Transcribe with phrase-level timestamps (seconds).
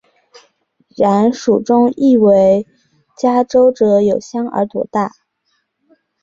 [0.97, 2.65] 然蜀中亦为
[3.19, 5.11] 嘉州者有香而朵大。